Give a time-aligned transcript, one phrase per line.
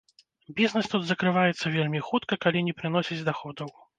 [0.59, 3.69] Бізнес тут закрываецца вельмі хутка, калі не прыносіць даходаў.